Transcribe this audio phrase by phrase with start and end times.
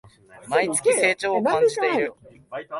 [0.47, 2.15] 毎月、成長を感じてる